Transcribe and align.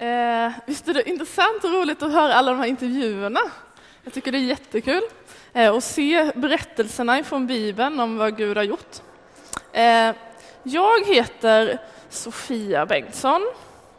Eh, 0.00 0.52
visst 0.66 0.88
är 0.88 0.94
det 0.94 1.08
intressant 1.08 1.64
och 1.64 1.72
roligt 1.72 2.02
att 2.02 2.12
höra 2.12 2.34
alla 2.34 2.50
de 2.50 2.58
här 2.60 2.66
intervjuerna? 2.66 3.40
Jag 4.04 4.12
tycker 4.12 4.32
det 4.32 4.38
är 4.38 4.42
jättekul 4.42 5.02
eh, 5.52 5.74
att 5.74 5.84
se 5.84 6.32
berättelserna 6.34 7.24
från 7.24 7.46
Bibeln 7.46 8.00
om 8.00 8.18
vad 8.18 8.36
Gud 8.36 8.56
har 8.56 8.64
gjort. 8.64 8.96
Eh, 9.72 10.14
jag 10.62 11.06
heter 11.06 11.78
Sofia 12.10 12.86
Bengtsson 12.86 13.46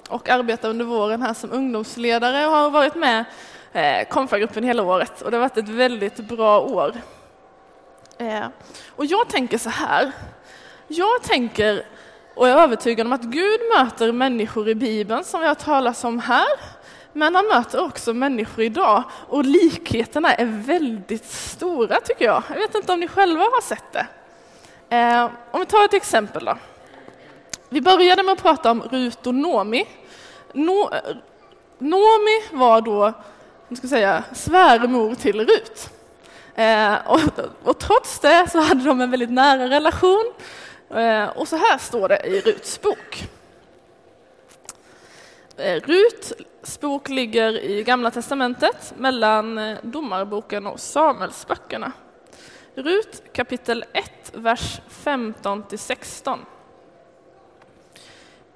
och 0.10 0.30
arbetar 0.30 0.70
under 0.70 0.86
våren 0.86 1.22
här 1.22 1.34
som 1.34 1.52
ungdomsledare 1.52 2.46
och 2.46 2.52
har 2.52 2.70
varit 2.70 2.96
med 2.96 3.26
eh, 3.74 4.08
Konfagruppen 4.08 4.64
hela 4.64 4.84
året 4.84 5.22
och 5.22 5.32
det 5.32 5.38
har 5.38 5.42
varit 5.42 5.58
ett 5.58 5.70
väldigt 5.70 6.18
bra 6.18 6.62
år. 6.62 6.96
Eh, 8.18 8.48
och 8.96 9.06
jag 9.06 9.30
tänker 9.30 9.58
så 9.58 9.70
här, 9.70 10.12
jag 10.88 11.24
tänker 11.24 11.86
och 12.40 12.48
är 12.48 12.56
övertygad 12.56 13.08
om 13.08 13.14
att 13.14 13.22
Gud 13.22 13.60
möter 13.78 14.12
människor 14.12 14.70
i 14.70 14.76
Bibeln 14.76 15.24
som 15.24 15.42
vi 15.42 15.48
har 15.48 15.56
talat 15.56 16.04
om 16.04 16.20
här, 16.20 16.48
men 17.14 17.36
han 17.36 17.48
möter 17.48 17.84
också 17.84 18.14
människor 18.14 18.64
idag 18.64 19.04
och 19.28 19.46
likheterna 19.46 20.34
är 20.34 20.46
väldigt 20.46 21.26
stora 21.26 22.00
tycker 22.00 22.26
jag. 22.26 22.44
Jag 22.50 22.60
vet 22.60 22.76
inte 22.76 22.94
om 22.94 23.00
ni 23.00 23.08
själva 23.08 23.44
har 23.44 23.62
sett 23.62 23.92
det. 23.92 24.08
Eh, 24.96 25.30
om 25.52 25.60
vi 25.60 25.66
tar 25.66 25.86
ett 25.86 25.94
exempel 25.94 26.46
då. 26.46 26.58
Vi 27.70 27.82
började 27.82 28.24
med 28.24 28.34
att 28.34 28.42
prata 28.42 28.72
om 28.72 28.82
Rut 28.82 29.28
och 29.28 29.36
Nomi. 29.36 29.86
No, 30.54 30.90
Nomi 31.78 32.42
var 32.52 32.82
då, 32.82 33.14
jag 33.68 33.78
ska 33.78 33.88
säga, 33.88 34.24
svärmor 34.34 35.16
till 35.16 35.40
Rut. 35.40 35.90
Eh, 36.56 36.94
och, 37.06 37.20
och, 37.64 37.80
trots 37.80 38.20
det 38.20 38.48
så 38.52 38.60
hade 38.60 38.84
de 38.84 39.02
en 39.02 39.12
väldigt 39.12 39.32
nära 39.32 39.70
relation. 39.70 40.34
Eh, 40.90 41.30
och 41.30 41.48
så 41.48 41.56
här 41.56 41.78
står 41.78 42.10
det 42.10 42.28
i 42.28 42.42
Ruts 42.42 42.82
bok. 42.82 43.30
Eh, 45.58 45.82
Ruts 45.82 46.80
bok 46.80 47.10
ligger 47.10 47.60
i 47.60 47.84
Gamla 47.84 48.12
testamentet 48.12 48.94
mellan 48.98 49.58
eh, 49.58 49.78
Domarboken 49.82 50.68
och 50.68 50.80
Samuelsböckerna. 50.80 51.92
Rut 52.76 53.24
kapitel 53.34 53.86
1, 53.94 54.12
vers 54.34 54.82
15 54.88 55.64
till 55.64 55.80
16. 55.80 56.40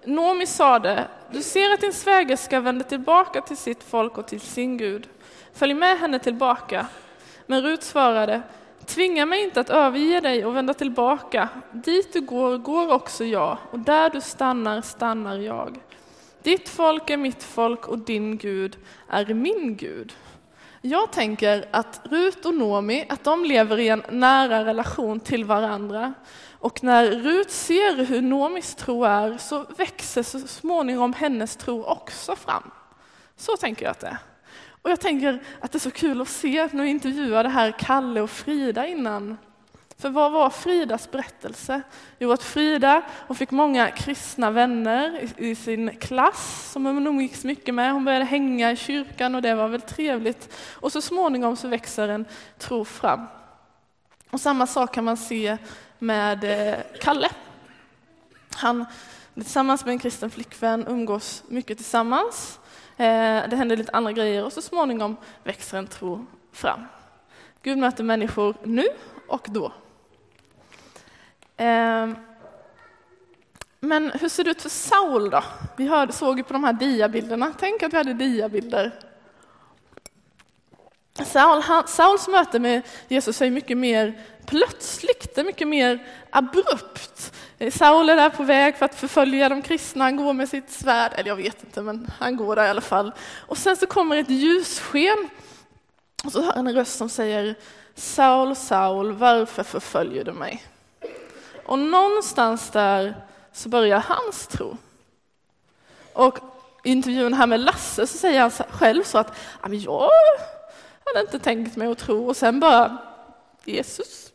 Nomi 0.04 0.46
sade, 0.46 1.08
du 1.32 1.42
ser 1.42 1.74
att 1.74 1.82
din 1.82 1.94
svägerska 1.94 2.60
vänder 2.60 2.86
tillbaka 2.86 3.42
till 3.42 3.58
sitt 3.58 3.84
folk 3.84 4.18
och 4.18 4.28
till 4.28 4.42
sin 4.42 4.78
Gud. 4.78 5.10
Följ 5.54 5.74
med 5.74 6.00
henne 6.00 6.20
tillbaka. 6.20 6.88
Men 7.46 7.62
Rut 7.62 7.84
svarade, 7.84 8.42
tvinga 8.88 9.26
mig 9.26 9.44
inte 9.44 9.60
att 9.60 9.70
överge 9.70 10.20
dig 10.20 10.46
och 10.46 10.56
vända 10.56 10.74
tillbaka. 10.74 11.50
Dit 11.72 12.14
du 12.14 12.22
går, 12.22 12.58
går 12.58 12.94
också 12.94 13.26
jag, 13.26 13.58
och 13.72 13.80
där 13.80 14.10
du 14.10 14.22
stannar, 14.22 14.82
stannar 14.82 15.38
jag. 15.38 15.80
Ditt 16.44 16.70
folk 16.70 17.10
är 17.10 17.18
mitt 17.18 17.44
folk 17.44 17.88
och 17.88 17.98
din 18.00 18.38
Gud 18.38 18.78
är 19.10 19.34
min 19.34 19.76
Gud. 19.76 20.14
Jag 20.82 21.12
tänker 21.12 21.66
att 21.72 22.02
Rut 22.04 22.46
och 22.46 22.54
Nomi, 22.54 23.06
att 23.10 23.24
de 23.24 23.46
lever 23.46 23.80
i 23.80 23.88
en 23.88 24.04
nära 24.10 24.66
relation 24.66 25.20
till 25.20 25.46
varandra. 25.46 26.14
Och 26.60 26.84
när 26.84 27.06
Rut 27.12 27.52
ser 27.52 28.06
hur 28.06 28.22
Nomis 28.22 28.76
tro 28.76 29.04
är 29.04 29.38
så 29.38 29.66
växer 29.78 30.24
så 30.24 30.40
småningom 30.40 31.14
hennes 31.14 31.56
tro 31.56 31.84
också 31.84 32.36
fram. 32.36 32.72
Så 33.38 33.58
tänker 33.58 33.86
jag 33.86 33.92
att 33.92 34.00
det 34.00 34.08
är. 34.08 34.33
Och 34.84 34.92
jag 34.92 35.00
tänker 35.00 35.44
att 35.60 35.72
det 35.72 35.78
är 35.78 35.80
så 35.80 35.92
kul 35.92 36.22
att 36.22 36.30
se 36.30 36.70
när 36.72 36.84
vi 36.84 36.90
intervjuade 36.90 37.50
här 37.50 37.72
Kalle 37.80 38.22
och 38.22 38.30
Frida 38.30 38.88
innan. 38.88 39.38
För 39.98 40.10
vad 40.10 40.32
var 40.32 40.50
Fridas 40.50 41.12
berättelse? 41.12 41.82
Jo, 42.20 42.32
att 42.32 42.44
Frida 42.44 43.02
hon 43.28 43.38
fick 43.38 43.52
många 43.52 43.92
kristna 43.92 44.52
vänner 44.52 45.30
i, 45.38 45.50
i 45.50 45.56
sin 45.56 45.98
klass 45.98 46.72
som 46.72 46.86
hon 46.86 47.08
umgicks 47.08 47.44
mycket 47.44 47.76
med. 47.76 47.94
Hon 47.94 48.06
började 48.06 48.26
hänga 48.26 48.72
i 48.72 48.76
kyrkan 48.76 49.36
och 49.36 49.42
det 49.42 49.56
var 49.56 49.68
väl 49.68 49.82
trevligt. 49.82 50.54
Och 50.74 50.92
så 50.92 51.02
småningom 51.02 51.56
så 51.56 51.68
växer 51.68 52.08
en 52.08 52.26
tro 52.58 52.86
fram. 52.86 53.26
Och 54.30 54.42
samma 54.42 54.68
sak 54.68 54.94
kan 54.94 55.04
man 55.04 55.18
se 55.18 55.58
med 56.00 56.44
eh, 56.44 56.76
Kalle. 57.02 57.30
Han 58.56 58.86
tillsammans 59.34 59.86
med 59.86 59.92
en 59.92 60.00
kristen 60.00 60.30
flickvän 60.30 60.88
umgås 60.88 61.44
mycket 61.48 61.78
tillsammans. 61.78 62.60
Eh, 62.98 63.50
det 63.50 63.56
händer 63.56 63.78
lite 63.78 63.92
andra 63.92 64.12
grejer 64.12 64.46
och 64.46 64.54
så 64.54 64.62
småningom 64.62 65.16
växer 65.44 65.78
en 65.78 65.88
tro 65.88 66.26
fram. 66.52 66.86
Gud 67.62 67.78
möter 67.78 68.04
människor 68.04 68.56
nu 68.64 68.86
och 69.28 69.48
då. 69.50 69.66
Eh, 71.58 72.08
men 73.80 74.12
hur 74.12 74.30
ser 74.30 74.44
det 74.44 74.52
ut 74.52 74.62
för 74.62 74.70
Saul 74.70 75.30
då? 75.30 75.44
Vi 75.78 75.88
hörde, 75.88 76.14
såg 76.14 76.38
ju 76.38 76.44
på 76.44 76.54
de 76.54 76.64
här 76.64 76.74
diabilderna. 76.74 77.54
Tänk 77.60 77.84
att 77.84 77.94
vi 77.94 77.98
hade 77.98 78.14
diabilder. 78.14 78.92
Saul, 81.22 81.62
han, 81.62 81.88
Sauls 81.88 82.28
möte 82.28 82.60
med 82.60 82.82
Jesus 83.08 83.42
är 83.42 83.50
mycket 83.50 83.78
mer 83.78 84.22
plötsligt, 84.46 85.36
det 85.36 85.42
är 85.42 85.46
mycket 85.46 85.68
mer 85.68 86.08
abrupt. 86.30 87.34
Eh, 87.60 87.72
Saul 87.72 88.10
är 88.10 88.16
där 88.16 88.30
på 88.30 88.44
väg 88.44 88.78
för 88.78 88.86
att 88.86 88.96
förfölja 88.96 89.50
de 89.50 89.62
kristna, 89.62 90.04
han 90.04 90.16
går 90.16 90.34
med 90.34 90.50
sitt 90.50 90.72
svärd, 90.72 91.12
eller 91.16 91.30
jag 91.30 91.36
vet 91.36 91.64
inte, 91.64 91.82
men 91.82 92.12
han 92.20 92.38
går 92.38 92.56
där 92.56 92.66
i 92.66 92.70
alla 92.70 92.82
fall. 92.82 93.12
Och 93.48 93.58
sen 93.58 93.78
så 93.78 93.86
kommer 93.86 94.18
ett 94.18 94.30
ljussken 94.30 95.30
och 96.24 96.32
så 96.32 96.42
hör 96.42 96.54
han 96.54 96.68
en 96.68 96.74
röst 96.74 96.98
som 96.98 97.10
säger 97.10 97.56
Saul, 97.96 98.56
Saul, 98.56 99.12
varför 99.12 99.64
förföljer 99.64 100.24
du 100.24 100.32
mig? 100.32 100.64
Och 101.66 101.80
någonstans 101.80 102.70
där 102.70 103.16
så 103.52 103.70
börjar 103.70 104.00
hans 104.00 104.48
tro. 104.48 104.78
Och 106.14 106.40
i 106.84 106.92
intervjun 106.92 107.34
här 107.34 107.48
med 107.48 107.60
Lasse 107.60 108.08
så 108.08 108.18
säger 108.18 108.42
han 108.42 108.52
själv 108.52 109.04
så 109.04 109.18
att 109.18 109.38
jag 109.72 110.10
hade 111.06 111.26
inte 111.26 111.40
tänkt 111.40 111.76
mig 111.76 111.88
att 111.88 111.98
tro 111.98 112.28
och 112.28 112.38
sen 112.38 112.60
bara 112.60 112.98
Jesus. 113.66 114.32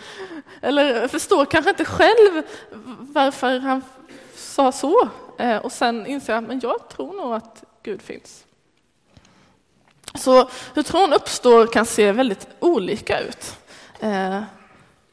Eller 0.60 1.08
förstår 1.08 1.44
kanske 1.44 1.70
inte 1.70 1.84
själv 1.84 2.42
varför 2.98 3.58
han 3.58 3.82
sa 4.34 4.72
så. 4.72 5.08
Eh, 5.38 5.56
och 5.56 5.72
sen 5.72 6.06
inser 6.06 6.32
jag 6.32 6.52
att 6.52 6.62
jag 6.62 6.88
tror 6.88 7.12
nog 7.12 7.34
att 7.34 7.64
Gud 7.82 8.02
finns. 8.02 8.44
Så 10.14 10.48
hur 10.74 10.82
tron 10.82 11.12
uppstår 11.12 11.66
kan 11.66 11.86
se 11.86 12.12
väldigt 12.12 12.48
olika 12.60 13.20
ut. 13.20 13.56
Eh, 14.00 14.42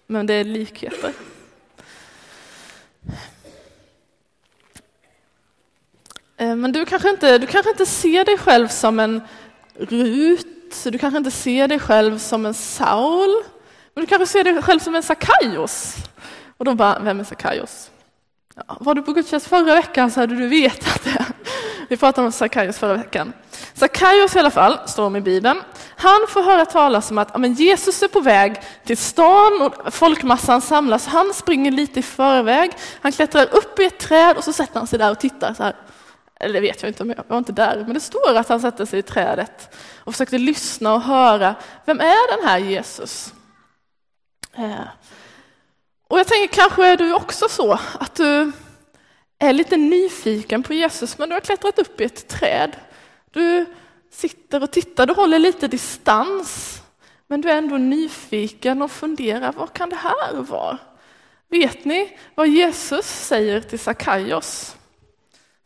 men 0.08 0.26
det 0.26 0.34
är 0.34 0.44
likheter. 0.44 1.14
Eh, 6.38 6.56
men 6.56 6.72
du 6.72 6.86
kanske, 6.86 7.10
inte, 7.10 7.38
du 7.38 7.48
kanske 7.48 7.70
inte 7.70 7.86
ser 7.86 8.26
dig 8.26 8.38
själv 8.38 8.68
som 8.68 9.00
en 9.00 9.22
Rut, 9.76 10.63
så 10.76 10.90
du 10.90 10.98
kanske 10.98 11.18
inte 11.18 11.32
ser 11.32 11.68
dig 11.68 11.80
själv 11.80 12.18
som 12.18 12.46
en 12.46 12.54
Saul, 12.54 13.44
men 13.94 14.04
du 14.04 14.08
kanske 14.08 14.28
ser 14.28 14.44
dig 14.44 14.62
själv 14.62 14.80
som 14.80 14.96
en 14.96 15.04
Sakaios. 15.04 15.96
Och 16.58 16.66
de 16.66 16.78
bara, 16.78 17.00
vem 17.00 17.20
är 17.20 17.24
Sakaios? 17.24 17.92
Ja, 18.56 18.78
var 18.80 18.96
du 18.96 19.02
på 19.02 19.14
gudstjänst 19.14 19.48
förra 19.48 19.76
veckan 19.76 20.12
så 20.12 20.20
hade 20.20 20.36
du 20.36 20.48
vetat 20.48 21.04
det. 21.04 21.26
Vi 21.90 21.98
pratade 21.98 22.26
om 22.26 22.32
Sakaios 22.32 22.78
förra 22.78 22.94
veckan. 22.94 23.34
Sakaios 23.74 24.36
i 24.36 24.40
alla 24.40 24.52
fall, 24.52 24.80
står 24.86 25.06
om 25.06 25.16
i 25.16 25.22
Bibeln, 25.22 25.62
han 25.96 26.20
får 26.30 26.44
höra 26.44 26.66
talas 26.66 27.12
om 27.12 27.18
att 27.18 27.30
ja, 27.34 27.38
men 27.38 27.54
Jesus 27.54 28.04
är 28.04 28.08
på 28.08 28.20
väg 28.20 28.62
till 28.86 28.98
stan 28.98 29.62
och 29.62 29.94
folkmassan 29.94 30.62
samlas. 30.62 31.08
Han 31.08 31.34
springer 31.34 31.72
lite 31.72 32.00
i 32.00 32.04
förväg, 32.04 32.72
han 33.02 33.12
klättrar 33.12 33.56
upp 33.56 33.80
i 33.80 33.86
ett 33.86 34.00
träd 34.00 34.38
och 34.38 34.44
så 34.44 34.54
sätter 34.54 34.80
han 34.80 34.88
sig 34.88 35.00
där 35.00 35.12
och 35.12 35.20
tittar 35.20 35.54
så 35.54 35.64
här 35.64 35.76
eller 36.44 36.54
det 36.54 36.60
vet 36.60 36.82
jag 36.82 36.90
inte, 36.90 37.04
jag 37.18 37.24
var 37.28 37.38
inte 37.38 37.52
där, 37.52 37.84
men 37.86 37.94
det 37.94 38.00
står 38.00 38.36
att 38.36 38.50
han 38.50 38.62
satte 38.62 38.86
sig 38.86 39.00
i 39.00 39.04
trädet 39.04 39.76
och 39.98 40.14
försökte 40.14 40.38
lyssna 40.38 40.94
och 40.94 41.02
höra, 41.02 41.56
vem 41.86 42.00
är 42.00 42.38
den 42.38 42.48
här 42.48 42.60
Jesus? 42.60 43.34
Eh. 44.56 44.88
Och 46.08 46.20
jag 46.20 46.28
tänker, 46.28 46.56
kanske 46.56 46.88
är 46.88 46.98
du 46.98 47.14
också 47.14 47.50
så 47.50 47.80
att 48.00 48.16
du 48.16 48.52
är 49.40 49.54
lite 49.54 49.78
nyfiken 49.78 50.64
på 50.64 50.74
Jesus, 50.74 51.18
men 51.18 51.30
du 51.30 51.36
har 51.36 51.42
klättrat 51.42 51.80
upp 51.80 52.02
i 52.02 52.04
ett 52.04 52.28
träd. 52.28 52.76
Du 53.32 53.66
sitter 54.12 54.64
och 54.64 54.72
tittar, 54.72 55.06
du 55.06 55.14
håller 55.14 55.40
lite 55.40 55.68
distans, 55.68 56.82
men 57.28 57.42
du 57.42 57.52
är 57.52 57.58
ändå 57.58 57.78
nyfiken 57.78 58.82
och 58.82 58.92
funderar, 58.92 59.52
vad 59.52 59.74
kan 59.74 59.90
det 59.90 59.96
här 59.96 60.34
vara? 60.34 60.78
Vet 61.50 61.86
ni 61.86 62.18
vad 62.36 62.48
Jesus 62.48 63.06
säger 63.06 63.62
till 63.62 63.80
Sakaios? 63.80 64.76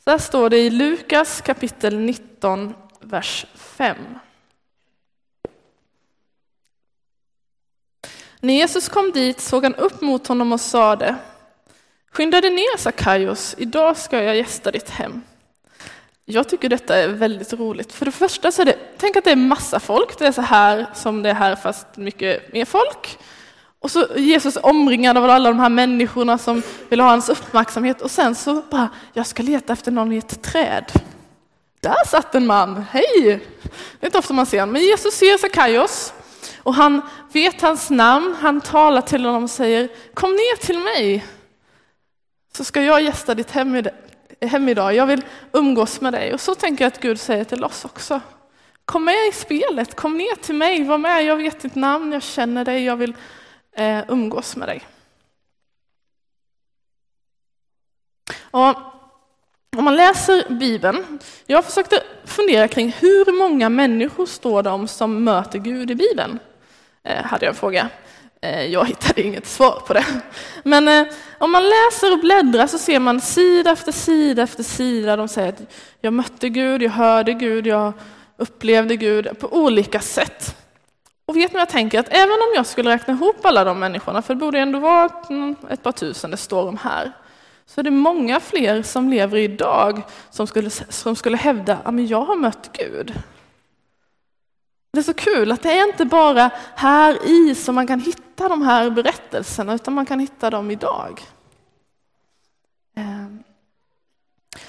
Där 0.07 0.18
står 0.18 0.50
det 0.50 0.57
i 0.57 0.69
Lukas 0.69 1.42
kapitel 1.42 2.00
19, 2.00 2.74
vers 3.00 3.45
5. 3.56 3.98
När 8.39 8.54
Jesus 8.54 8.89
kom 8.89 9.12
dit 9.12 9.39
såg 9.39 9.63
han 9.63 9.75
upp 9.75 10.01
mot 10.01 10.27
honom 10.27 10.51
och 10.51 10.62
sade 10.62 11.15
Skynda 12.12 12.42
dig 12.42 12.51
ner 12.51 12.77
Sakaios, 12.77 13.56
idag 13.57 13.98
ska 13.98 14.24
jag 14.24 14.36
gästa 14.36 14.71
ditt 14.71 14.89
hem. 14.89 15.21
Jag 16.25 16.50
tycker 16.50 16.69
detta 16.69 16.98
är 16.98 17.07
väldigt 17.07 17.53
roligt. 17.53 17.94
För 17.94 18.06
det 18.06 18.12
första 18.12 18.51
så 18.51 18.62
är 18.62 18.65
det, 18.65 18.77
tänk 18.98 19.15
att 19.15 19.24
det 19.24 19.31
är 19.31 19.36
massa 19.36 19.80
folk, 19.80 20.19
det 20.19 20.27
är 20.27 20.31
så 20.31 20.42
här 20.42 20.86
som 20.94 21.24
det 21.24 21.30
är 21.30 21.33
här 21.33 21.56
fast 21.56 21.88
mycket 21.98 22.53
mer 22.53 22.65
folk. 22.65 23.18
Och 23.79 23.91
så 23.91 24.07
Jesus 24.15 24.57
omringad 24.63 25.18
av 25.18 25.29
alla 25.29 25.50
de 25.50 25.59
här 25.59 25.69
människorna 25.69 26.38
som 26.38 26.62
vill 26.89 27.00
ha 27.00 27.09
hans 27.09 27.29
uppmärksamhet. 27.29 28.01
Och 28.01 28.12
sen 28.12 28.35
så 28.35 28.62
bara, 28.69 28.89
jag 29.13 29.25
ska 29.25 29.44
leta 29.44 29.74
efter 29.74 29.91
någon 29.91 30.13
i 30.13 30.18
ett 30.18 30.41
träd. 30.41 30.91
där 31.81 32.06
satt 32.07 32.35
en 32.35 32.47
man, 32.47 32.85
hej! 32.91 33.39
Det 34.00 34.06
är 34.06 34.06
inte 34.06 34.18
ofta 34.18 34.33
man 34.33 34.45
ser 34.45 34.59
honom, 34.59 34.74
men 34.74 34.81
Jesus 34.81 35.13
ser 35.13 35.38
Sakaios. 35.38 36.13
Och 36.63 36.74
han 36.74 37.01
vet 37.31 37.62
hans 37.62 37.89
namn, 37.89 38.35
han 38.39 38.62
talar 38.62 39.01
till 39.01 39.25
honom 39.25 39.44
och 39.44 39.50
säger 39.50 39.89
kom 40.13 40.31
ner 40.31 40.56
till 40.56 40.79
mig 40.79 41.25
så 42.53 42.63
ska 42.63 42.81
jag 42.81 43.01
gästa 43.01 43.35
ditt 43.35 43.51
hem 44.41 44.69
idag, 44.69 44.95
jag 44.95 45.06
vill 45.06 45.21
umgås 45.51 46.01
med 46.01 46.13
dig. 46.13 46.33
Och 46.33 46.41
så 46.41 46.56
tänker 46.56 46.85
jag 46.85 46.94
att 46.94 47.01
Gud 47.01 47.19
säger 47.19 47.44
till 47.44 47.63
oss 47.63 47.85
också. 47.85 48.21
Kom 48.85 49.06
med 49.06 49.27
i 49.29 49.31
spelet, 49.31 49.95
kom 49.95 50.18
ner 50.18 50.35
till 50.35 50.56
mig, 50.56 50.83
var 50.83 50.97
med, 50.97 51.25
jag 51.25 51.35
vet 51.35 51.59
ditt 51.59 51.75
namn, 51.75 52.12
jag 52.12 52.24
känner 52.24 52.65
dig, 52.65 52.83
jag 52.83 52.95
vill 52.95 53.15
Eh, 53.77 54.03
umgås 54.07 54.56
med 54.56 54.68
dig. 54.68 54.81
Och 58.41 58.75
om 59.77 59.83
man 59.83 59.95
läser 59.95 60.50
Bibeln, 60.50 61.19
jag 61.45 61.65
försökte 61.65 62.03
fundera 62.25 62.68
kring 62.68 62.95
hur 63.00 63.39
många 63.39 63.69
människor 63.69 64.25
står 64.25 64.63
det 64.63 64.69
om 64.69 64.88
som 64.88 65.24
möter 65.24 65.59
Gud 65.59 65.91
i 65.91 65.95
Bibeln? 65.95 66.39
Eh, 67.03 67.24
hade 67.24 67.45
jag 67.45 67.51
en 67.53 67.59
fråga. 67.59 67.89
Eh, 68.41 68.65
jag 68.65 68.85
hittade 68.85 69.21
inget 69.21 69.47
svar 69.47 69.81
på 69.88 69.94
det. 69.94 70.06
Men 70.63 71.07
om 71.38 71.51
man 71.51 71.63
läser 71.63 72.13
och 72.13 72.19
bläddrar 72.19 72.68
så 72.68 72.77
ser 72.77 73.00
man 73.00 73.21
sida 73.21 73.71
efter 73.71 73.91
sida 73.91 74.44
efter 74.44 74.63
sida. 74.63 75.15
De 75.15 75.27
säger 75.27 75.50
att 75.50 75.62
jag 76.01 76.13
mötte 76.13 76.50
Gud, 76.50 76.81
jag 76.81 76.91
hörde 76.91 77.33
Gud, 77.33 77.68
jag 77.68 77.94
upplevde 78.38 78.95
Gud 78.95 79.39
på 79.39 79.53
olika 79.53 80.00
sätt. 80.00 80.56
Vet 81.38 81.51
ni 81.51 81.54
vad 81.54 81.62
jag 81.62 81.69
tänker? 81.69 82.00
Att 82.00 82.07
även 82.10 82.31
om 82.34 82.51
jag 82.56 82.66
skulle 82.66 82.92
räkna 82.92 83.13
ihop 83.13 83.45
alla 83.45 83.63
de 83.63 83.80
människorna, 83.80 84.22
för 84.22 84.34
det 84.34 84.39
borde 84.39 84.60
ändå 84.60 84.80
vara 84.80 85.10
ett 85.69 85.84
par 85.84 85.92
tusen 85.92 86.31
det 86.31 86.38
står 86.38 86.68
om 86.68 86.78
här, 86.78 87.12
så 87.66 87.81
är 87.81 87.84
det 87.84 87.92
många 87.92 88.39
fler 88.39 88.84
som 88.84 89.10
lever 89.10 89.38
idag 89.38 90.01
som 90.30 90.48
skulle, 90.48 90.69
som 90.69 91.16
skulle 91.16 91.38
hävda 91.38 91.78
att 91.84 92.10
jag 92.10 92.22
har 92.22 92.36
mött 92.36 92.69
Gud. 92.74 93.13
Det 94.94 95.00
är 95.00 95.04
så 95.04 95.13
kul 95.13 95.51
att 95.51 95.62
det 95.62 95.80
är 95.80 95.88
inte 95.88 96.06
bara 96.06 96.50
här 96.75 97.30
i 97.30 97.56
som 97.56 97.75
man 97.75 97.88
kan 97.88 98.00
hitta 98.00 98.50
de 98.50 98.62
här 98.62 98.89
berättelserna, 98.89 99.74
utan 99.74 99.94
man 99.94 100.06
kan 100.06 100.19
hitta 100.19 100.50
dem 100.50 100.72
idag. 100.72 101.22
Ehm. 102.95 103.44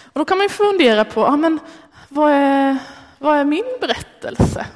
Och 0.02 0.18
då 0.18 0.24
kan 0.24 0.38
man 0.38 0.48
fundera 0.48 1.04
på, 1.04 1.20
ja, 1.20 1.36
men 1.36 1.60
vad, 2.08 2.32
är, 2.32 2.78
vad 3.18 3.38
är 3.38 3.44
min 3.44 3.78
berättelse? 3.80 4.66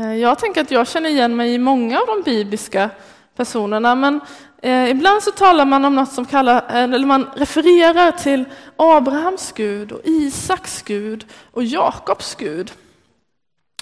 Eh, 0.00 0.14
jag 0.14 0.38
tänker 0.38 0.60
att 0.60 0.70
jag 0.70 0.88
känner 0.88 1.10
igen 1.10 1.36
mig 1.36 1.54
i 1.54 1.58
många 1.58 2.00
av 2.00 2.06
de 2.06 2.22
bibliska 2.22 2.90
personerna, 3.36 3.94
men 3.94 4.20
eh, 4.62 4.90
ibland 4.90 5.22
så 5.22 5.30
talar 5.30 5.64
man 5.64 5.84
om 5.84 5.94
något 5.94 6.12
som 6.12 6.26
kallar, 6.26 6.56
eh, 6.68 6.82
eller 6.82 7.06
man 7.06 7.26
refererar 7.34 8.12
till 8.12 8.44
Abrahams 8.76 9.52
Gud 9.52 9.92
och 9.92 10.00
Isaks 10.04 10.82
Gud 10.82 11.26
och 11.50 11.64
Jakobs 11.64 12.34
Gud. 12.34 12.72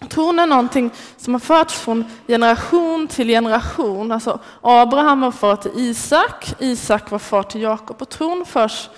Tron 0.09 0.39
är 0.39 0.47
någonting 0.47 0.91
som 1.17 1.35
har 1.35 1.41
förts 1.41 1.75
från 1.75 2.05
generation 2.27 3.09
till 3.09 3.29
generation. 3.29 4.13
Alltså 4.13 4.41
Abraham 4.61 5.21
var 5.21 5.31
far 5.31 5.57
till 5.57 5.73
Isak, 5.75 6.55
Isak 6.59 7.11
var 7.11 7.19
far 7.19 7.43
till 7.43 7.63
Jakob 7.63 8.03
och 8.03 8.09
tron 8.09 8.45
förs 8.47 8.89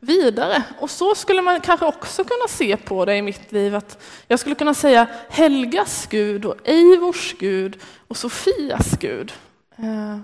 vidare. 0.00 0.62
Och 0.78 0.90
så 0.90 1.14
skulle 1.14 1.42
man 1.42 1.60
kanske 1.60 1.86
också 1.86 2.24
kunna 2.24 2.48
se 2.48 2.76
på 2.76 3.04
det 3.04 3.16
i 3.16 3.22
mitt 3.22 3.52
liv. 3.52 3.74
Att 3.74 4.02
jag 4.28 4.40
skulle 4.40 4.54
kunna 4.54 4.74
säga 4.74 5.06
Helgas 5.28 6.06
Gud 6.10 6.44
och 6.44 6.56
Eivors 6.64 7.34
Gud 7.38 7.78
och 8.08 8.16
Sofias 8.16 8.90
Gud. 9.00 9.32
Eh, 9.76 10.18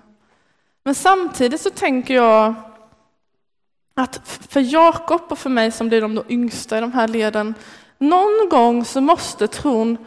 men 0.84 0.94
samtidigt 0.94 1.60
så 1.60 1.70
tänker 1.70 2.14
jag 2.14 2.54
att 3.94 4.20
för 4.48 4.60
Jakob 4.60 5.22
och 5.28 5.38
för 5.38 5.50
mig 5.50 5.70
som 5.70 5.88
blir 5.88 6.00
de 6.00 6.24
yngsta 6.28 6.78
i 6.78 6.80
de 6.80 6.92
här 6.92 7.08
leden, 7.08 7.54
någon 7.98 8.48
gång 8.48 8.84
så 8.84 9.00
måste 9.00 9.48
tron 9.48 9.98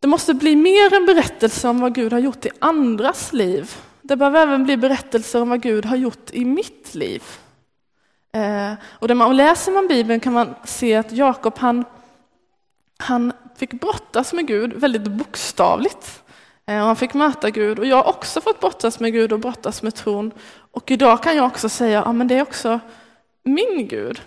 det 0.00 0.08
måste 0.08 0.34
bli 0.34 0.56
mer 0.56 0.94
en 0.94 1.06
berättelse 1.06 1.68
om 1.68 1.80
vad 1.80 1.94
Gud 1.94 2.12
har 2.12 2.20
gjort 2.20 2.46
i 2.46 2.50
andras 2.58 3.32
liv. 3.32 3.74
Det 4.02 4.16
behöver 4.16 4.42
även 4.42 4.64
bli 4.64 4.76
berättelser 4.76 5.42
om 5.42 5.48
vad 5.48 5.62
Gud 5.62 5.84
har 5.84 5.96
gjort 5.96 6.30
i 6.32 6.44
mitt 6.44 6.94
liv. 6.94 7.22
Eh, 8.32 8.72
och 8.84 9.08
när 9.08 9.14
man 9.14 9.36
läser 9.36 9.72
man 9.72 9.88
Bibeln 9.88 10.20
kan 10.20 10.32
man 10.32 10.54
se 10.64 10.94
att 10.94 11.12
Jakob 11.12 11.58
han, 11.58 11.84
han 12.98 13.32
fick 13.56 13.72
brottas 13.72 14.32
med 14.32 14.46
Gud 14.46 14.72
väldigt 14.72 15.08
bokstavligt. 15.08 16.22
Eh, 16.66 16.80
och 16.80 16.86
han 16.86 16.96
fick 16.96 17.14
möta 17.14 17.50
Gud 17.50 17.78
och 17.78 17.86
jag 17.86 17.96
har 17.96 18.08
också 18.08 18.40
fått 18.40 18.60
brottas 18.60 19.00
med 19.00 19.12
Gud 19.12 19.32
och 19.32 19.40
brottas 19.40 19.82
med 19.82 19.94
tron. 19.94 20.32
Och 20.72 20.90
idag 20.90 21.22
kan 21.22 21.36
jag 21.36 21.46
också 21.46 21.68
säga 21.68 22.02
att 22.02 22.16
ja, 22.16 22.24
det 22.24 22.34
är 22.34 22.42
också 22.42 22.80
min 23.42 23.88
Gud. 23.88 24.20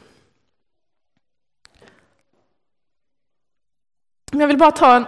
Men 4.31 4.39
jag 4.39 4.47
vill 4.47 4.57
bara 4.57 4.71
ta 4.71 4.95
en 4.95 5.05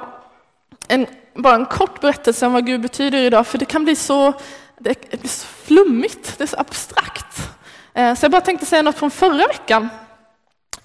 en, 0.87 1.05
bara 1.33 1.55
en 1.55 1.65
kort 1.65 2.01
berättelse 2.01 2.45
om 2.45 2.53
vad 2.53 2.65
Gud 2.65 2.81
betyder 2.81 3.17
idag, 3.17 3.47
för 3.47 3.57
det 3.57 3.65
kan 3.65 3.83
bli 3.83 3.95
så, 3.95 4.33
det 4.79 5.09
blir 5.09 5.29
så 5.29 5.47
flummigt, 5.47 6.37
det 6.37 6.43
är 6.43 6.47
så 6.47 6.57
abstrakt. 6.57 7.54
Eh, 7.95 8.15
så 8.15 8.23
jag 8.23 8.31
bara 8.31 8.41
tänkte 8.41 8.65
säga 8.65 8.81
något 8.81 8.97
från 8.97 9.11
förra 9.11 9.47
veckan. 9.47 9.89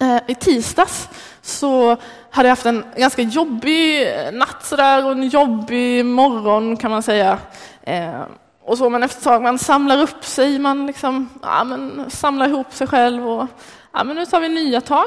Eh, 0.01 0.21
I 0.27 0.35
tisdags 0.35 1.09
så 1.43 1.97
hade 2.31 2.49
jag 2.49 2.53
haft 2.53 2.67
en 2.67 2.85
ganska 2.97 3.23
jobbig 3.23 4.09
natt 4.33 4.67
sådär, 4.67 5.05
och 5.05 5.13
en 5.13 5.29
jobbig 5.29 6.05
morgon 6.05 6.77
kan 6.77 6.91
man 6.91 7.03
säga. 7.03 7.39
Eh, 7.83 8.23
och 8.63 8.79
så, 8.79 8.91
men 8.91 9.03
efter 9.03 9.19
ett 9.19 9.25
tag 9.25 9.43
man 9.43 9.59
samlar 9.59 10.03
upp 10.03 10.25
sig, 10.25 10.59
man 10.59 10.87
liksom, 10.87 11.29
ja, 11.43 11.65
men 11.65 12.11
samlar 12.11 12.49
ihop 12.49 12.75
sig 12.75 12.87
själv 12.87 13.29
och 13.29 13.47
ja, 13.93 14.05
men 14.05 14.17
nu 14.17 14.27
tar 14.27 14.41
vi 14.41 14.49
nya 14.49 14.81
tag. 14.81 15.07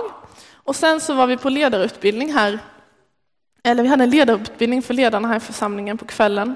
Och 0.64 0.76
sen 0.76 1.00
så 1.02 1.14
var 1.14 1.28
vi 1.28 1.38
på 1.38 1.50
ledarutbildning 1.50 2.34
här 2.34 2.60
eller 3.64 3.84
vi 3.84 3.90
hade 3.90 4.04
en 4.04 4.10
ledarutbildning 4.10 4.82
för 4.82 4.94
ledarna 4.94 5.28
här 5.28 5.38
i 5.38 5.40
församlingen 5.40 5.98
på 5.98 6.06
kvällen. 6.06 6.56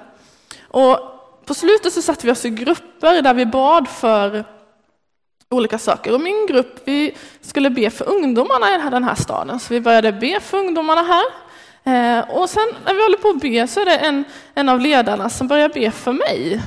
Och 0.67 0.99
på 1.45 1.53
slutet 1.53 1.93
så 1.93 2.01
satte 2.01 2.25
vi 2.25 2.31
oss 2.31 2.45
i 2.45 2.49
grupper 2.49 3.21
där 3.21 3.33
vi 3.33 3.45
bad 3.45 3.87
för 3.87 4.45
olika 5.49 5.77
saker. 5.77 6.13
Och 6.13 6.21
min 6.21 6.45
grupp, 6.49 6.81
vi 6.85 7.17
skulle 7.41 7.69
be 7.69 7.89
för 7.89 8.09
ungdomarna 8.09 8.87
i 8.87 8.89
den 8.89 9.03
här 9.03 9.15
staden. 9.15 9.59
Så 9.59 9.73
vi 9.73 9.81
började 9.81 10.11
be 10.11 10.39
för 10.39 10.57
ungdomarna 10.57 11.01
här. 11.01 11.23
Eh, 11.83 12.29
och 12.29 12.49
sen 12.49 12.67
när 12.85 12.93
vi 12.93 13.01
håller 13.01 13.17
på 13.17 13.29
att 13.29 13.41
be 13.41 13.67
så 13.67 13.79
är 13.79 13.85
det 13.85 13.97
en, 13.97 14.23
en 14.55 14.69
av 14.69 14.79
ledarna 14.79 15.29
som 15.29 15.47
börjar 15.47 15.69
be 15.69 15.91
för 15.91 16.13
mig. 16.13 16.61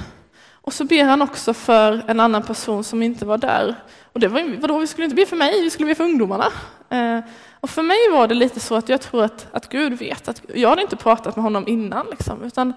Och 0.53 0.73
så 0.73 0.85
ber 0.85 1.05
han 1.05 1.23
också 1.23 1.55
för 1.55 2.03
en 2.07 2.21
annan 2.21 2.43
person 2.43 2.85
som 2.85 3.03
inte 3.03 3.25
var 3.25 3.39
där. 3.39 3.75
Och 4.13 4.21
det 4.21 4.29
var, 4.29 4.61
vadå, 4.61 4.79
vi 4.79 4.87
skulle 4.87 5.05
inte 5.05 5.17
be 5.17 5.27
för 5.27 5.37
mig, 5.37 5.63
vi 5.63 5.71
skulle 5.71 5.87
be 5.87 5.95
för 5.95 6.05
ungdomarna. 6.05 6.47
Eh, 6.91 7.21
och 7.61 7.71
för 7.71 7.83
mig 7.83 7.99
var 8.13 8.29
det 8.29 8.35
lite 8.35 8.61
så 8.61 8.75
att 8.75 8.89
jag 8.89 9.01
tror 9.01 9.25
att, 9.25 9.47
att 9.53 9.69
Gud 9.69 9.99
vet, 9.99 10.29
att 10.29 10.43
jag 10.55 10.69
hade 10.69 10.83
inte 10.83 10.97
pratat 10.97 11.37
med 11.37 11.43
honom 11.43 11.69
innan, 11.69 12.07
liksom, 12.11 12.43
utan 12.43 12.73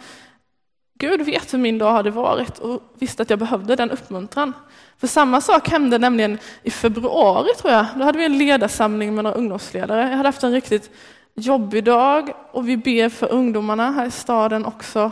Gud 1.00 1.22
vet 1.22 1.54
hur 1.54 1.58
min 1.58 1.78
dag 1.78 1.92
hade 1.92 2.12
varit 2.12 2.60
och 2.60 2.84
visste 3.00 3.24
att 3.24 3.30
jag 3.30 3.40
behövde 3.40 3.76
den 3.76 3.92
uppmuntran. 3.92 4.54
För 4.98 5.08
samma 5.08 5.42
sak 5.42 5.70
hände 5.70 5.98
nämligen 5.98 6.38
i 6.64 6.72
februari, 6.72 7.54
tror 7.58 7.74
jag. 7.74 7.86
Då 7.96 8.04
hade 8.04 8.18
vi 8.18 8.26
en 8.26 8.38
ledarsamling 8.38 9.16
med 9.16 9.24
några 9.24 9.38
ungdomsledare. 9.38 10.02
Jag 10.02 10.18
hade 10.18 10.30
haft 10.30 10.44
en 10.44 10.52
riktigt 10.52 10.92
jobbig 11.36 11.84
dag 11.84 12.34
och 12.52 12.68
vi 12.70 12.78
ber 12.78 13.10
för 13.10 13.32
ungdomarna 13.32 13.92
här 13.92 14.06
i 14.06 14.12
staden 14.12 14.66
också. 14.66 15.12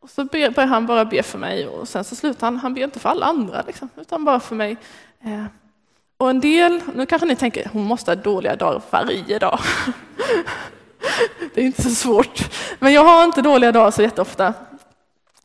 Och 0.00 0.10
så 0.10 0.24
börjar 0.24 0.66
han 0.66 0.86
bara 0.86 1.04
be 1.04 1.22
för 1.22 1.38
mig 1.38 1.66
och 1.66 1.88
sen 1.88 2.04
så 2.04 2.16
slutar 2.16 2.46
han, 2.46 2.56
han 2.56 2.74
ber 2.74 2.84
inte 2.84 2.98
för 2.98 3.08
alla 3.08 3.26
andra, 3.26 3.62
liksom, 3.66 3.88
utan 3.96 4.24
bara 4.24 4.40
för 4.40 4.54
mig. 4.54 4.76
Eh, 5.24 5.44
och 6.16 6.30
en 6.30 6.40
del, 6.40 6.80
nu 6.94 7.06
kanske 7.06 7.26
ni 7.26 7.36
tänker, 7.36 7.68
hon 7.72 7.84
måste 7.84 8.10
ha 8.10 8.16
dåliga 8.16 8.56
dagar 8.56 8.82
varje 8.90 9.38
dag. 9.38 9.58
Det 11.54 11.60
är 11.60 11.64
inte 11.64 11.82
så 11.82 11.90
svårt. 11.90 12.50
Men 12.78 12.92
jag 12.92 13.04
har 13.04 13.24
inte 13.24 13.42
dåliga 13.42 13.72
dagar 13.72 13.90
så 13.90 14.02
jätteofta. 14.02 14.54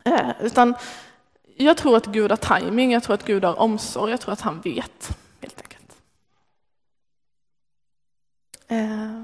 Eh, 0.10 0.32
utan 0.42 0.76
jag 1.58 1.78
tror 1.78 1.98
att 1.98 2.06
Gud 2.06 2.32
har 2.32 2.60
timing, 2.60 2.92
jag 2.92 3.04
tror 3.04 3.14
att 3.14 3.26
Gud 3.26 3.44
har 3.44 3.60
omsorg, 3.60 4.12
jag 4.12 4.22
tror 4.22 4.34
att 4.34 4.42
han 4.42 4.62
vet. 4.62 5.18
helt 5.42 5.62
enkelt. 5.62 5.98
Eh, 8.68 9.22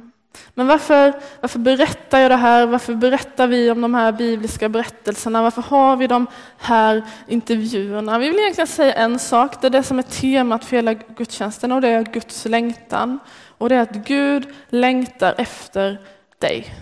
men 0.54 0.68
varför, 0.68 1.13
varför 1.42 1.60
berättar 1.60 2.20
jag 2.20 2.32
det 2.32 2.36
här? 2.36 2.65
Varför 2.65 2.96
berättar 2.96 3.48
vi 3.48 3.72
om 3.72 3.82
de 3.82 3.94
här 3.94 4.12
bibliska 4.12 4.70
berättelserna? 4.70 5.42
Varför 5.42 5.62
har 5.62 5.96
vi 5.96 6.08
de 6.08 6.27
här 6.58 7.04
intervjuerna? 7.27 8.20
Vi 8.20 8.30
vill 8.30 8.39
egentligen 8.39 8.68
säga 8.68 8.94
en 8.94 9.20
sak, 9.20 9.62
det 9.62 9.68
är 9.68 9.72
det 9.72 9.84
som 9.84 10.00
är 10.00 10.04
temat 10.04 10.65
för 10.65 10.75
hela 10.75 10.94
gudstjänsten 10.94 11.72
och 11.72 11.82
det 11.82 11.88
är 11.88 12.04
Guds 12.04 12.46
längtan. 12.46 13.20
Och 13.58 13.70
det 13.70 13.75
är 13.75 13.82
att 13.82 13.96
Gud 13.96 14.48
längtar 14.70 15.36
efter 15.38 16.01
dig. 16.39 16.74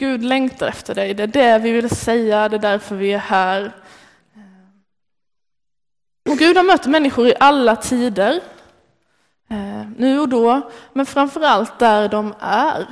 Gud 0.00 0.22
längtar 0.22 0.68
efter 0.68 0.94
dig, 0.94 1.14
det 1.14 1.22
är 1.22 1.26
det 1.26 1.58
vi 1.58 1.72
vill 1.72 1.96
säga, 1.96 2.48
det 2.48 2.56
är 2.56 2.60
därför 2.60 2.96
vi 2.96 3.12
är 3.12 3.18
här. 3.18 3.72
Och 6.30 6.36
Gud 6.38 6.56
har 6.56 6.64
mött 6.64 6.86
människor 6.86 7.28
i 7.28 7.34
alla 7.40 7.76
tider 7.76 8.40
eh, 9.50 9.86
nu 9.96 10.20
och 10.20 10.28
då, 10.28 10.70
men 10.92 11.06
framför 11.06 11.40
allt 11.40 11.78
där 11.78 12.08
de 12.08 12.34
är. 12.40 12.86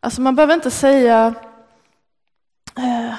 Alltså 0.00 0.20
man 0.20 0.34
behöver 0.34 0.54
inte 0.54 0.70
säga 0.70 1.34
eh, 2.76 3.14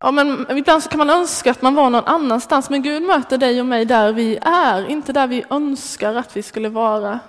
Ja, 0.00 0.10
men 0.10 0.46
ibland 0.50 0.82
så 0.82 0.88
kan 0.88 0.98
man 0.98 1.10
önska 1.10 1.50
att 1.50 1.62
man 1.62 1.74
var 1.74 1.90
någon 1.90 2.04
annanstans, 2.04 2.70
men 2.70 2.82
Gud 2.82 3.02
möter 3.02 3.38
dig 3.38 3.60
och 3.60 3.66
mig 3.66 3.84
där 3.84 4.12
vi 4.12 4.38
är, 4.42 4.86
inte 4.90 5.12
där 5.12 5.26
vi 5.26 5.44
önskar 5.50 6.14
att 6.14 6.36
vi 6.36 6.42
skulle 6.42 6.68
vara. 6.68 7.20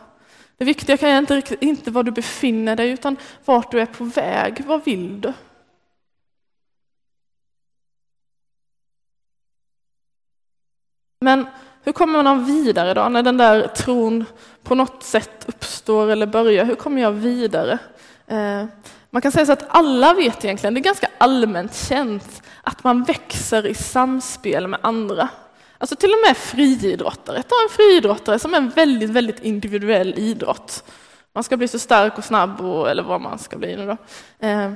Det 0.59 0.65
viktiga 0.65 0.97
kan 0.97 1.17
inte, 1.17 1.57
inte 1.61 1.91
var 1.91 2.03
du 2.03 2.11
befinner 2.11 2.75
dig, 2.75 2.89
utan 2.89 3.17
vart 3.45 3.71
du 3.71 3.81
är 3.81 3.85
på 3.85 4.03
väg. 4.03 4.63
Vad 4.65 4.85
vill 4.85 5.21
du? 5.21 5.33
Men 11.21 11.45
hur 11.83 11.91
kommer 11.91 12.23
man 12.23 12.45
vidare 12.45 12.93
då, 12.93 13.09
när 13.09 13.23
den 13.23 13.37
där 13.37 13.67
tron 13.67 14.25
på 14.63 14.75
något 14.75 15.03
sätt 15.03 15.45
uppstår 15.47 16.09
eller 16.11 16.27
börjar? 16.27 16.65
Hur 16.65 16.75
kommer 16.75 17.01
jag 17.01 17.11
vidare? 17.11 17.79
Eh, 18.27 18.65
man 19.09 19.21
kan 19.21 19.31
säga 19.31 19.45
så 19.45 19.51
att 19.51 19.65
alla 19.69 20.13
vet 20.13 20.45
egentligen, 20.45 20.73
det 20.73 20.79
är 20.79 20.83
ganska 20.83 21.09
allmänt 21.17 21.75
känt, 21.75 22.43
att 22.63 22.83
man 22.83 23.03
växer 23.03 23.65
i 23.65 23.73
samspel 23.73 24.67
med 24.67 24.79
andra. 24.83 25.29
Alltså 25.81 25.95
till 25.95 26.09
och 26.09 26.27
med 26.27 26.37
friidrottare. 26.37 27.43
Ta 27.43 27.55
en 27.63 27.75
friidrottare 27.75 28.39
som 28.39 28.53
är 28.53 28.57
en 28.57 28.69
väldigt, 28.69 29.09
väldigt 29.09 29.43
individuell 29.43 30.13
idrott. 30.17 30.83
Man 31.33 31.43
ska 31.43 31.57
bli 31.57 31.67
så 31.67 31.79
stark 31.79 32.17
och 32.17 32.23
snabb, 32.23 32.61
och, 32.61 32.89
eller 32.89 33.03
vad 33.03 33.21
man 33.21 33.39
ska 33.39 33.57
bli 33.57 33.75
nu 33.75 33.85
då. 33.85 33.97
Eh, 34.47 34.71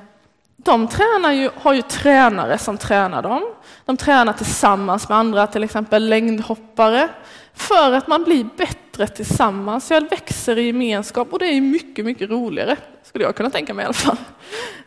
de 0.58 0.88
tränar 0.88 1.32
ju, 1.32 1.50
har 1.56 1.74
ju 1.74 1.82
tränare 1.82 2.58
som 2.58 2.78
tränar 2.78 3.22
dem. 3.22 3.44
De 3.86 3.98
tränar 3.98 4.34
tillsammans 4.34 5.10
med 5.10 5.18
andra, 5.18 5.48
till 5.48 5.64
exempel 5.64 6.10
längdhoppare, 6.10 7.10
för 7.54 7.92
att 7.92 8.08
man 8.08 8.24
blir 8.24 8.48
bättre 8.58 9.08
tillsammans. 9.08 9.92
Jag 9.92 10.10
växer 10.10 10.58
i 10.58 10.66
gemenskap 10.66 11.34
och 11.34 11.40
det 11.40 11.46
är 11.46 11.62
mycket, 11.62 12.06
mycket 12.06 12.30
roligare, 12.30 12.78
skulle 13.04 13.24
jag 13.24 13.36
kunna 13.36 13.50
tänka 13.50 13.74
mig 13.74 13.84
i 13.84 13.86
alla 13.86 13.94
fall. 13.94 14.18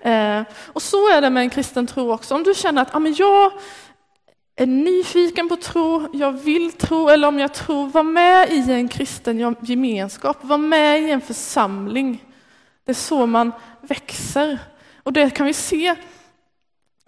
Eh, 0.00 0.42
och 0.72 0.82
så 0.82 1.08
är 1.12 1.20
det 1.20 1.30
med 1.30 1.40
en 1.40 1.50
kristen 1.50 1.86
tro 1.86 2.12
också. 2.12 2.34
Om 2.34 2.42
du 2.42 2.54
känner 2.54 2.82
att 2.82 2.94
ah, 2.94 2.98
men 2.98 3.14
jag 3.14 3.52
är 4.56 4.66
nyfiken 4.66 5.48
på 5.48 5.56
tro, 5.56 6.08
jag 6.12 6.32
vill 6.32 6.72
tro, 6.72 7.08
eller 7.08 7.28
om 7.28 7.38
jag 7.38 7.54
tror, 7.54 7.86
var 7.86 8.02
med 8.02 8.52
i 8.52 8.72
en 8.72 8.88
kristen 8.88 9.56
gemenskap, 9.60 10.36
var 10.40 10.58
med 10.58 11.02
i 11.02 11.10
en 11.10 11.20
församling. 11.20 12.24
Det 12.84 12.92
är 12.92 12.94
så 12.94 13.26
man 13.26 13.52
växer. 13.80 14.58
Och 15.02 15.12
det 15.12 15.30
kan 15.30 15.46
vi 15.46 15.52
se 15.52 15.86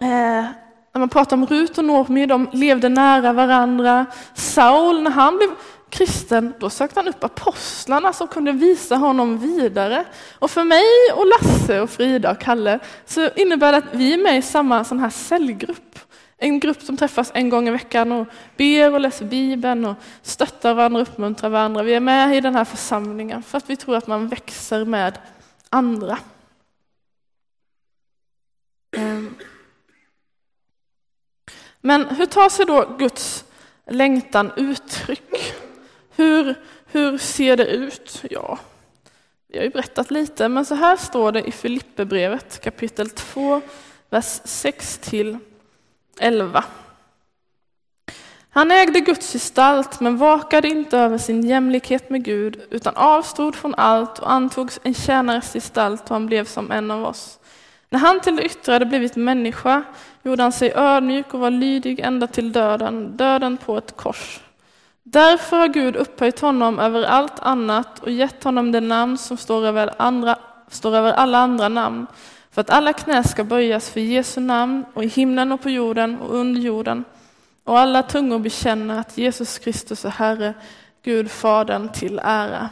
eh, 0.01 0.45
när 0.93 0.99
man 0.99 1.09
pratar 1.09 1.37
om 1.37 1.45
Rut 1.45 1.77
och 1.77 1.85
Noomi, 1.85 2.25
de 2.25 2.49
levde 2.53 2.89
nära 2.89 3.33
varandra. 3.33 4.05
Saul, 4.33 5.03
när 5.03 5.11
han 5.11 5.37
blev 5.37 5.49
kristen, 5.89 6.53
då 6.59 6.69
sökte 6.69 6.99
han 6.99 7.07
upp 7.07 7.23
apostlarna 7.23 8.13
som 8.13 8.27
kunde 8.27 8.51
visa 8.51 8.95
honom 8.95 9.37
vidare. 9.37 10.05
Och 10.39 10.51
för 10.51 10.63
mig 10.63 10.85
och 11.15 11.25
Lasse 11.27 11.81
och 11.81 11.89
Frida 11.89 12.31
och 12.31 12.39
Kalle 12.39 12.79
så 13.05 13.29
innebär 13.35 13.71
det 13.71 13.77
att 13.77 13.93
vi 13.93 14.13
är 14.13 14.17
med 14.17 14.37
i 14.37 14.41
samma 14.41 14.83
sån 14.83 14.99
här 14.99 15.09
cellgrupp. 15.09 15.99
En 16.41 16.59
grupp 16.59 16.81
som 16.81 16.97
träffas 16.97 17.31
en 17.33 17.49
gång 17.49 17.67
i 17.67 17.71
veckan 17.71 18.11
och 18.11 18.27
ber 18.57 18.93
och 18.93 18.99
läser 18.99 19.25
Bibeln 19.25 19.85
och 19.85 19.95
stöttar 20.21 20.73
varandra 20.73 21.01
och 21.01 21.07
uppmuntrar 21.07 21.49
varandra. 21.49 21.83
Vi 21.83 21.93
är 21.93 21.99
med 21.99 22.35
i 22.35 22.41
den 22.41 22.55
här 22.55 22.65
församlingen 22.65 23.43
för 23.43 23.57
att 23.57 23.69
vi 23.69 23.75
tror 23.75 23.95
att 23.95 24.07
man 24.07 24.27
växer 24.27 24.85
med 24.85 25.19
andra. 25.69 26.19
Ehm. 28.97 29.35
Men 31.81 32.05
hur 32.05 32.25
tar 32.25 32.49
sig 32.49 32.65
då 32.65 32.95
Guds 32.99 33.45
längtan 33.87 34.51
uttryck? 34.55 35.53
Hur, 36.15 36.55
hur 36.85 37.17
ser 37.17 37.57
det 37.57 37.65
ut? 37.67 38.23
Ja, 38.29 38.59
vi 39.47 39.57
har 39.57 39.65
ju 39.65 39.69
berättat 39.71 40.11
lite, 40.11 40.49
men 40.49 40.65
så 40.65 40.75
här 40.75 40.97
står 40.97 41.31
det 41.31 41.43
i 41.43 41.51
Filipperbrevet 41.51 42.61
kapitel 42.61 43.09
2, 43.09 43.61
vers 44.09 44.41
6 44.43 44.97
till 44.97 45.37
11. 46.19 46.63
Han 48.49 48.71
ägde 48.71 48.99
Guds 48.99 49.33
gestalt 49.33 49.99
men 49.99 50.17
vakade 50.17 50.67
inte 50.67 50.97
över 50.97 51.17
sin 51.17 51.47
jämlikhet 51.47 52.09
med 52.09 52.23
Gud 52.23 52.61
utan 52.69 52.95
avstod 52.95 53.55
från 53.55 53.75
allt 53.75 54.19
och 54.19 54.31
antog 54.31 54.71
en 54.83 54.93
tjänares 54.93 55.53
gestalt 55.53 56.03
och 56.03 56.09
han 56.09 56.25
blev 56.25 56.45
som 56.45 56.71
en 56.71 56.91
av 56.91 57.05
oss. 57.05 57.39
När 57.89 57.99
han 57.99 58.19
till 58.19 58.35
det 58.35 58.45
yttre 58.45 58.73
hade 58.73 58.85
blivit 58.85 59.15
människa 59.15 59.83
gjorde 60.23 60.43
han 60.43 60.51
sig 60.51 60.73
ödmjuk 60.75 61.33
och 61.33 61.39
var 61.39 61.51
lydig 61.51 61.99
ända 61.99 62.27
till 62.27 62.51
döden, 62.51 63.17
döden 63.17 63.57
på 63.57 63.77
ett 63.77 63.97
kors. 63.97 64.39
Därför 65.03 65.57
har 65.57 65.67
Gud 65.67 65.95
upphöjt 65.95 66.39
honom 66.39 66.79
över 66.79 67.03
allt 67.03 67.39
annat 67.39 67.99
och 67.99 68.11
gett 68.11 68.43
honom 68.43 68.71
det 68.71 68.81
namn 68.81 69.17
som 69.17 69.37
står 69.37 69.65
över, 69.65 69.93
andra, 69.97 70.35
står 70.67 70.95
över 70.95 71.13
alla 71.13 71.37
andra 71.37 71.69
namn, 71.69 72.07
för 72.59 72.61
att 72.61 72.69
alla 72.69 72.93
knä 72.93 73.23
ska 73.23 73.43
böjas 73.43 73.89
för 73.89 73.99
Jesu 73.99 74.41
namn 74.41 74.85
och 74.93 75.03
i 75.03 75.07
himlen 75.07 75.51
och 75.51 75.61
på 75.61 75.69
jorden 75.69 76.19
och 76.19 76.35
under 76.35 76.61
jorden 76.61 77.03
och 77.63 77.79
alla 77.79 78.03
tungor 78.03 78.39
bekänna 78.39 78.99
att 78.99 79.17
Jesus 79.17 79.59
Kristus 79.59 80.05
är 80.05 80.09
Herre, 80.09 80.53
Gud 81.03 81.31
Fadern 81.31 81.89
till 81.89 82.19
ära. 82.23 82.69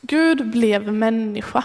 Gud 0.00 0.50
blev 0.50 0.92
människa. 0.92 1.64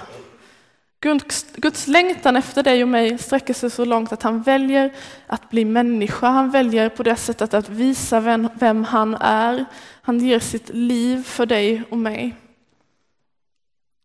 Guds, 0.99 1.45
Guds 1.55 1.87
längtan 1.87 2.35
efter 2.35 2.63
dig 2.63 2.83
och 2.83 2.89
mig 2.89 3.17
sträcker 3.17 3.53
sig 3.53 3.69
så 3.69 3.85
långt 3.85 4.11
att 4.11 4.23
han 4.23 4.41
väljer 4.41 4.93
att 5.27 5.49
bli 5.49 5.65
människa. 5.65 6.27
Han 6.27 6.51
väljer 6.51 6.89
på 6.89 7.03
det 7.03 7.15
sättet 7.15 7.53
att 7.53 7.69
visa 7.69 8.19
vem, 8.19 8.49
vem 8.59 8.83
han 8.83 9.15
är. 9.15 9.65
Han 10.01 10.19
ger 10.19 10.39
sitt 10.39 10.69
liv 10.69 11.23
för 11.23 11.45
dig 11.45 11.83
och 11.89 11.97
mig. 11.97 12.35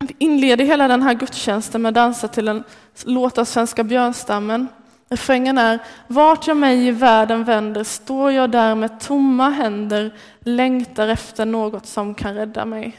Vi 0.09 0.15
inleder 0.17 0.65
hela 0.65 0.87
den 0.87 1.01
här 1.01 1.13
gudstjänsten 1.13 1.81
med 1.81 1.89
att 1.89 1.95
dansa 1.95 2.27
till 2.27 2.47
en 2.47 2.63
låt 3.05 3.37
av 3.37 3.45
Svenska 3.45 3.83
björnstammen. 3.83 4.67
Refrängen 5.09 5.57
är 5.57 5.79
Vart 6.07 6.47
jag 6.47 6.57
mig 6.57 6.87
i 6.87 6.91
världen 6.91 7.43
vänder 7.43 7.83
står 7.83 8.31
jag 8.31 8.51
där 8.51 8.75
med 8.75 8.99
tomma 8.99 9.49
händer, 9.49 10.13
längtar 10.39 11.07
efter 11.07 11.45
något 11.45 11.85
som 11.85 12.15
kan 12.15 12.35
rädda 12.35 12.65
mig. 12.65 12.97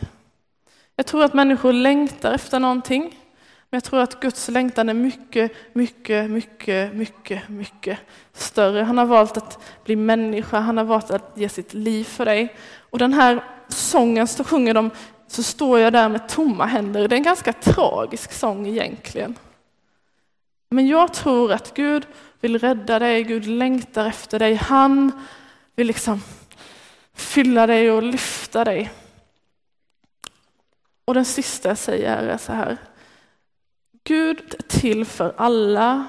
Jag 0.96 1.06
tror 1.06 1.24
att 1.24 1.34
människor 1.34 1.72
längtar 1.72 2.32
efter 2.32 2.58
någonting, 2.60 3.02
men 3.70 3.76
jag 3.76 3.84
tror 3.84 4.00
att 4.00 4.20
Guds 4.20 4.48
längtan 4.48 4.88
är 4.88 4.94
mycket, 4.94 5.52
mycket, 5.72 6.30
mycket, 6.30 6.94
mycket, 6.94 7.48
mycket 7.48 7.98
större. 8.32 8.82
Han 8.82 8.98
har 8.98 9.06
valt 9.06 9.36
att 9.36 9.58
bli 9.84 9.96
människa, 9.96 10.60
han 10.60 10.76
har 10.76 10.84
valt 10.84 11.10
att 11.10 11.32
ge 11.34 11.48
sitt 11.48 11.74
liv 11.74 12.04
för 12.04 12.24
dig. 12.24 12.54
Och 12.90 12.98
den 12.98 13.12
här 13.12 13.44
sången 13.68 14.28
så 14.28 14.44
sjunger 14.44 14.74
de 14.74 14.90
så 15.30 15.42
står 15.42 15.78
jag 15.78 15.92
där 15.92 16.08
med 16.08 16.28
tomma 16.28 16.66
händer. 16.66 17.08
Det 17.08 17.14
är 17.14 17.16
en 17.16 17.22
ganska 17.22 17.52
tragisk 17.52 18.32
sång 18.32 18.66
egentligen. 18.66 19.38
Men 20.70 20.86
jag 20.86 21.14
tror 21.14 21.52
att 21.52 21.74
Gud 21.74 22.06
vill 22.40 22.58
rädda 22.58 22.98
dig, 22.98 23.24
Gud 23.24 23.46
längtar 23.46 24.06
efter 24.06 24.38
dig. 24.38 24.54
Han 24.54 25.12
vill 25.74 25.86
liksom 25.86 26.22
fylla 27.14 27.66
dig 27.66 27.90
och 27.90 28.02
lyfta 28.02 28.64
dig. 28.64 28.92
Och 31.04 31.14
den 31.14 31.24
sista 31.24 31.68
jag 31.68 31.78
säger 31.78 32.16
är 32.16 32.38
så 32.38 32.52
här. 32.52 32.76
Gud 34.04 34.54
är 34.58 34.62
till 34.62 35.04
för 35.04 35.34
alla. 35.36 36.06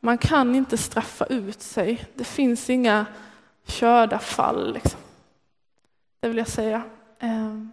Man 0.00 0.18
kan 0.18 0.54
inte 0.54 0.76
straffa 0.76 1.24
ut 1.24 1.62
sig. 1.62 2.06
Det 2.14 2.24
finns 2.24 2.70
inga 2.70 3.06
körda 3.66 4.18
fall. 4.18 4.74
Liksom. 4.74 5.00
Det 6.20 6.28
vill 6.28 6.38
jag 6.38 6.48
säga. 6.48 6.82
Ehm. 7.20 7.72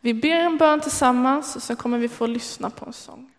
Vi 0.00 0.14
ber 0.14 0.40
en 0.40 0.58
bön 0.58 0.80
tillsammans 0.80 1.56
och 1.56 1.62
sen 1.62 1.76
kommer 1.76 1.98
vi 1.98 2.08
få 2.08 2.26
lyssna 2.26 2.70
på 2.70 2.86
en 2.86 2.92
sång. 2.92 3.30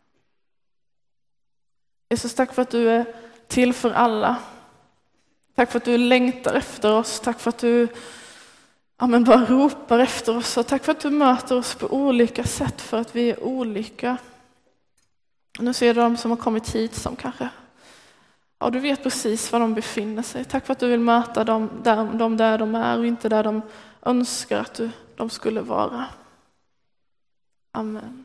Jesus, 2.09 2.35
tack 2.35 2.53
för 2.53 2.61
att 2.61 2.69
du 2.69 2.89
är 2.89 3.05
till 3.47 3.73
för 3.73 3.91
alla. 3.91 4.35
Tack 5.55 5.71
för 5.71 5.77
att 5.77 5.85
du 5.85 5.97
längtar 5.97 6.53
efter 6.53 6.91
oss. 6.91 7.19
Tack 7.19 7.39
för 7.39 7.49
att 7.49 7.57
du 7.57 7.87
ja, 8.97 9.07
men 9.07 9.23
bara 9.23 9.45
ropar 9.45 9.99
efter 9.99 10.37
oss. 10.37 10.57
Och 10.57 10.67
tack 10.67 10.83
för 10.83 10.91
att 10.91 10.99
du 10.99 11.09
möter 11.09 11.57
oss 11.57 11.75
på 11.75 11.87
olika 11.87 12.43
sätt 12.43 12.81
för 12.81 12.97
att 12.97 13.15
vi 13.15 13.29
är 13.29 13.43
olika. 13.43 14.17
Nu 15.59 15.73
ser 15.73 15.93
du 15.93 16.01
de 16.01 16.17
som 16.17 16.31
har 16.31 16.37
kommit 16.37 16.75
hit 16.75 16.95
som 16.95 17.15
kanske 17.15 17.49
Ja, 18.59 18.69
du 18.69 18.79
vet 18.79 19.03
precis 19.03 19.51
var 19.51 19.59
de 19.59 19.73
befinner 19.73 20.23
sig. 20.23 20.45
Tack 20.45 20.65
för 20.65 20.73
att 20.73 20.79
du 20.79 20.87
vill 20.87 20.99
möta 20.99 21.43
dem 21.43 21.69
där, 21.83 22.05
dem 22.05 22.37
där 22.37 22.57
de 22.57 22.75
är 22.75 22.97
och 22.97 23.05
inte 23.05 23.29
där 23.29 23.43
de 23.43 23.61
önskar 24.01 24.59
att 24.59 24.73
du, 24.73 24.89
de 25.15 25.29
skulle 25.29 25.61
vara. 25.61 26.05
Amen. 27.75 28.24